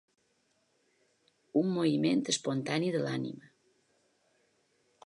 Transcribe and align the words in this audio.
Un 1.61 1.69
moviment 1.75 2.25
espontani 2.35 2.91
de 2.97 3.05
l'ànima. 3.05 3.53